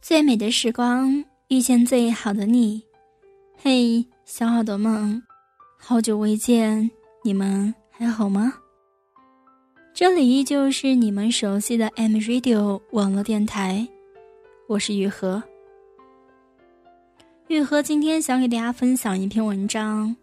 [0.00, 2.82] 最美的时光遇见最好的你，
[3.60, 5.20] 嘿，小耳朵们，
[5.76, 6.88] 好久未见，
[7.22, 8.54] 你们还好吗？
[9.92, 13.86] 这里依旧是你们熟悉的 M Radio 网络电台，
[14.68, 15.42] 我是雨禾。
[17.48, 20.14] 雨禾今天想给大家分享一篇文章，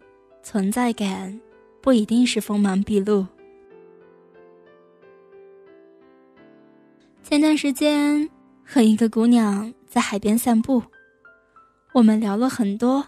[0.42, 1.38] 存在感
[1.82, 3.24] 不一定是锋芒毕露。
[7.22, 8.28] 前段时间
[8.68, 10.82] 和一个姑娘在海边散步，
[11.94, 13.06] 我们聊了很多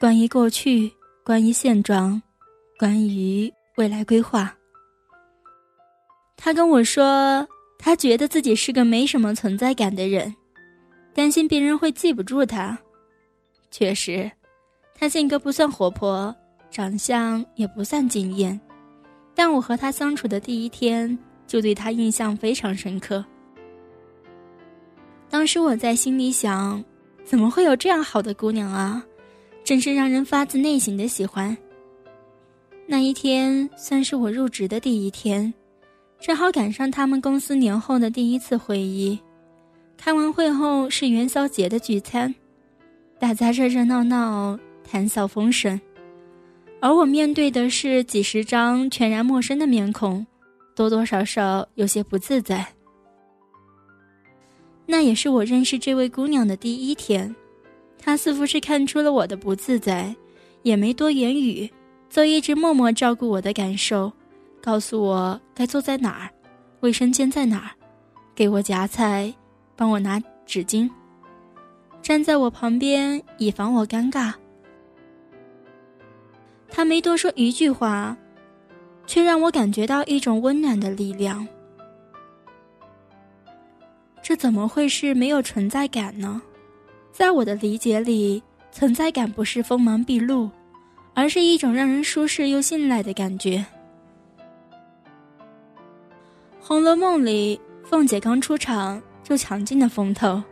[0.00, 0.90] 关于过去、
[1.22, 2.20] 关于现状、
[2.78, 4.52] 关于未来规划。
[6.36, 7.46] 她跟我说，
[7.78, 10.34] 她觉得自己是个没什么存在感的人，
[11.12, 12.76] 担心别人会记不住她。
[13.70, 14.30] 确实，
[14.94, 16.34] 她性格不算活泼，
[16.70, 18.58] 长相也不算惊艳，
[19.34, 23.22] 但我和她相处的第一天就对她印象非常深刻。
[25.34, 26.82] 当时我在心里想，
[27.24, 29.04] 怎么会有这样好的姑娘啊？
[29.64, 31.54] 真是让人发自内心的喜欢。
[32.86, 35.52] 那一天算是我入职的第一天，
[36.20, 39.18] 正好赶上他们公司年后的第一次会议。
[39.96, 42.32] 开完会后是元宵节的聚餐，
[43.18, 45.80] 大家热热闹闹，谈笑风生，
[46.80, 50.24] 而我面对的是几十张全然陌生的面孔，
[50.76, 52.64] 多多少少有些不自在。
[54.86, 57.34] 那也是我认识这位姑娘的第一天，
[57.98, 60.14] 她似乎是看出了我的不自在，
[60.62, 61.70] 也没多言语，
[62.10, 64.12] 就一直默默照顾我的感受，
[64.62, 66.30] 告诉我该坐在哪儿，
[66.80, 67.70] 卫生间在哪儿，
[68.34, 69.32] 给我夹菜，
[69.74, 70.88] 帮我拿纸巾，
[72.02, 74.34] 站在我旁边以防我尴尬。
[76.68, 78.14] 她没多说一句话，
[79.06, 81.46] 却让我感觉到一种温暖的力量。
[84.26, 86.40] 这怎么会是没有存在感呢？
[87.12, 88.42] 在我的理解里，
[88.72, 90.48] 存在感不是锋芒毕露，
[91.12, 93.58] 而是一种让人舒适又信赖的感觉。
[96.58, 100.42] 《红楼梦》里，凤姐刚出场就抢尽了风头，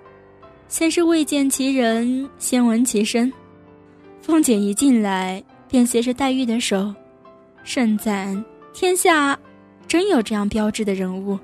[0.68, 3.32] 先是未见其人，先闻其声。
[4.20, 6.94] 凤姐一进来，便携着黛玉的手，
[7.64, 8.44] 盛赞
[8.74, 9.36] 天下
[9.88, 11.38] 真有这样标致的人物。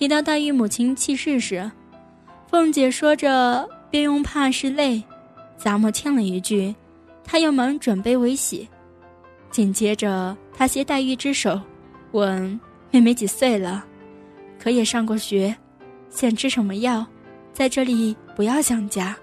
[0.00, 1.70] 提到黛玉母亲去世时，
[2.48, 5.02] 凤姐说着便用怕是泪，
[5.58, 6.74] 贾母欠了一句，
[7.22, 8.66] 她又忙准备为喜。
[9.50, 11.60] 紧接着，她携黛玉之手，
[12.12, 12.58] 问
[12.90, 13.84] 妹妹几岁了，
[14.58, 15.54] 可也上过学，
[16.08, 17.04] 想吃什么药，
[17.52, 19.14] 在这里不要想家。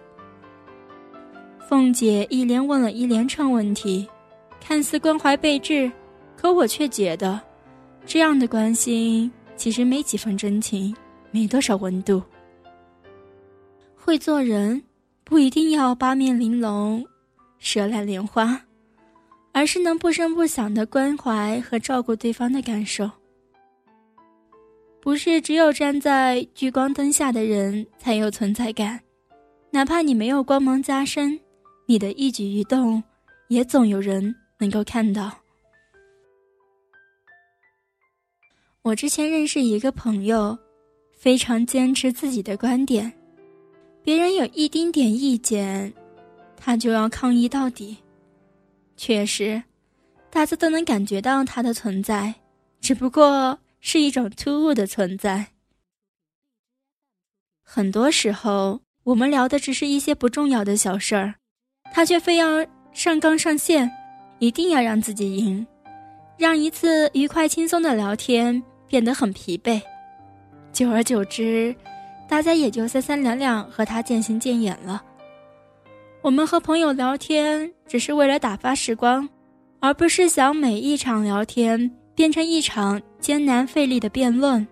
[1.68, 4.08] 凤姐一连问了一连串问题，
[4.62, 5.92] 看似关怀备至，
[6.36, 7.42] 可我却觉得，
[8.06, 9.32] 这样的关心。
[9.58, 10.96] 其实没几分真情，
[11.32, 12.22] 没多少温度。
[13.96, 14.82] 会做人，
[15.26, 17.06] 不一定要八面玲珑、
[17.60, 18.62] 舌烂莲花，
[19.52, 23.10] 而是能不声不响的关怀和照顾对方的感受。
[25.02, 29.00] 不是只有站在聚光灯下的人才有存在感，
[29.72, 31.38] 哪怕你没有光芒加身，
[31.86, 33.02] 你的一举一动，
[33.48, 35.32] 也总有人能够看到。
[38.88, 40.58] 我之前认识一个朋友，
[41.12, 43.12] 非常坚持自己的观点，
[44.02, 45.94] 别人有一丁点意见，
[46.56, 47.98] 他就要抗议到底。
[48.96, 49.62] 确实，
[50.30, 52.34] 大家都能感觉到他的存在，
[52.80, 55.48] 只不过是一种突兀的存在。
[57.62, 61.36] 很多时候，我们聊的只是一些不重要的小事儿，
[61.92, 63.92] 他却非要上纲上线，
[64.40, 65.68] 一定要让自己赢，
[66.38, 68.64] 让一次愉快轻松的聊天。
[68.88, 69.82] 变得很疲惫，
[70.72, 71.76] 久而久之，
[72.28, 75.04] 大家也就三三两两和他渐行渐远了。
[76.22, 79.28] 我们和朋友聊天，只是为了打发时光，
[79.80, 84.68] 而不是想每一场聊天变成一场艰难费力的辩论。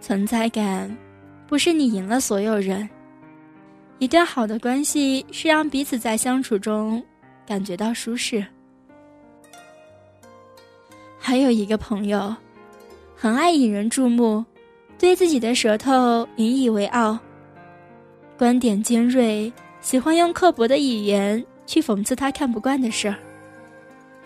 [0.00, 0.96] 存在感，
[1.46, 2.88] 不是你赢了所有人。
[3.98, 7.04] 一段好的关系是让彼此在相处中
[7.46, 8.44] 感觉到舒适。
[11.22, 12.34] 还有一个朋友，
[13.14, 14.44] 很爱引人注目，
[14.98, 17.18] 对自己的舌头引以为傲。
[18.38, 19.52] 观点尖锐，
[19.82, 23.16] 喜欢用刻薄的语言去讽刺他看不惯的事儿。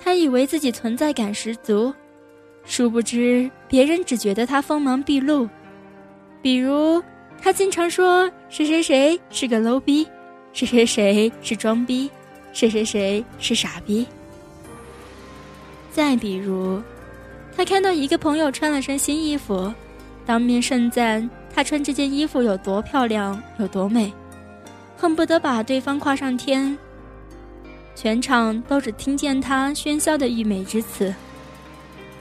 [0.00, 1.92] 他以为自己存在感十足，
[2.64, 5.48] 殊不知别人只觉得他锋芒毕露。
[6.40, 7.02] 比如，
[7.42, 10.06] 他经常说谁谁谁是个 low 逼，
[10.52, 12.08] 谁谁谁是装逼，
[12.52, 14.06] 谁谁谁是傻逼。
[15.94, 16.82] 再比如，
[17.56, 19.72] 他看到一个朋友穿了身新衣服，
[20.26, 24.12] 当面盛赞他穿这件衣服有多漂亮，有多美，
[24.96, 26.76] 恨不得把对方夸上天。
[27.94, 31.14] 全场都只听见他喧嚣的溢美之词。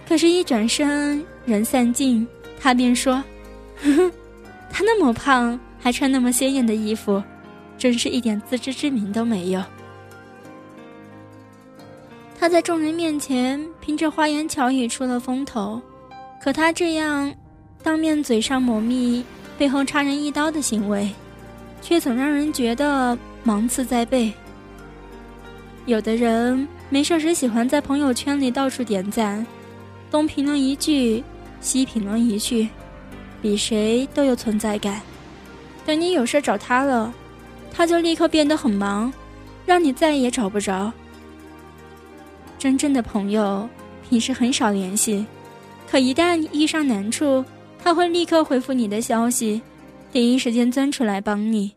[0.08, 2.28] 可是，一转身，人散尽，
[2.60, 3.16] 他便说
[3.82, 4.12] ：“呵呵，
[4.70, 7.24] 他那么胖，还穿那么鲜艳的衣服，
[7.76, 9.64] 真是一点自知之明都没有。”
[12.44, 15.82] 他在众人面前凭着花言巧语出了风头，
[16.42, 17.34] 可他这样
[17.82, 19.24] 当面嘴上抹蜜，
[19.58, 21.10] 背后插人一刀的行为，
[21.82, 24.30] 却总让人觉得芒刺在背。
[25.86, 29.48] 有的人没事时喜欢在朋友圈里到处点赞，
[30.12, 31.24] 东评论一句，
[31.62, 32.68] 西评论一句，
[33.42, 35.00] 比谁都有存在感。
[35.86, 37.14] 等你有事找他了，
[37.72, 39.14] 他就立刻变得很忙，
[39.66, 40.92] 让你再也找不着。
[42.64, 43.68] 真正的朋友，
[44.08, 45.26] 平时很少联系，
[45.86, 47.44] 可一旦遇上难处，
[47.78, 49.62] 他会立刻回复你的消息，
[50.14, 51.70] 第一时间钻出来帮你。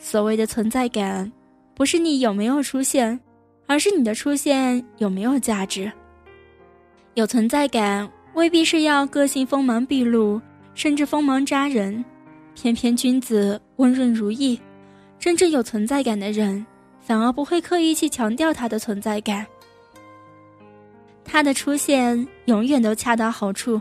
[0.00, 1.30] 所谓的存在感，
[1.76, 3.20] 不是你有没有出现，
[3.68, 5.88] 而是你的出现有没有价值。
[7.14, 10.42] 有存在感未必是要个性锋芒毕露，
[10.74, 12.04] 甚至锋芒扎人，
[12.56, 14.58] 偏偏君子温润如玉。
[15.20, 16.66] 真正有存在感的人，
[17.00, 19.46] 反而不会刻意去强调他的存在感。
[21.24, 23.80] 他的出现永远都恰到好处。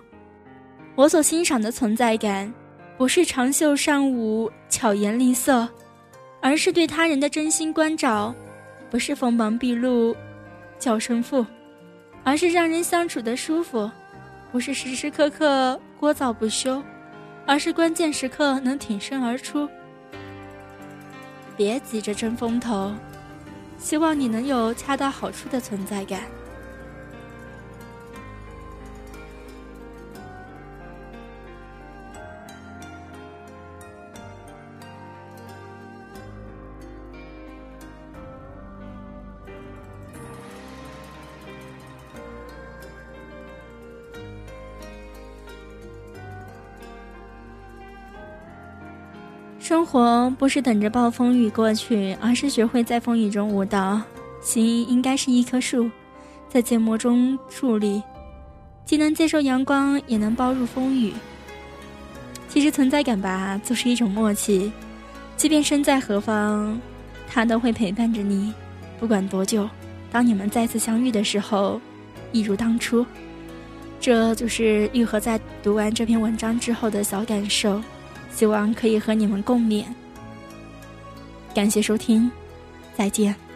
[0.95, 2.51] 我所欣赏的存在感，
[2.97, 5.67] 不是长袖善舞、巧言厉色，
[6.41, 8.33] 而是对他人的真心关照；
[8.89, 10.15] 不是锋芒毕露、
[10.77, 11.45] 叫声父，
[12.23, 13.89] 而是让人相处的舒服；
[14.51, 16.83] 不是时时刻刻聒噪不休，
[17.45, 19.67] 而是关键时刻能挺身而出。
[21.55, 22.93] 别急着争风头，
[23.77, 26.21] 希望你能有恰到好处的存在感。
[49.69, 54.01] 生活不是等着暴风雨过去，而是学会在风雨中舞蹈。
[54.41, 55.87] 心应该是一棵树，
[56.49, 58.01] 在芥末中伫立，
[58.83, 61.13] 既能接受阳光，也能包入风雨。
[62.47, 64.71] 其实存在感吧，就是一种默契，
[65.37, 66.75] 即便身在何方，
[67.27, 68.51] 它都会陪伴着你，
[68.99, 69.69] 不管多久。
[70.11, 71.79] 当你们再次相遇的时候，
[72.31, 73.05] 一如当初。
[73.99, 77.79] 这就是玉和在读完这篇文章之后的小感受。
[78.31, 79.83] 希望可以和你们共勉。
[81.53, 82.29] 感谢收听，
[82.95, 83.48] 再见。